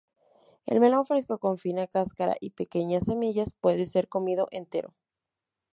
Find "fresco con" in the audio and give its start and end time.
1.05-1.59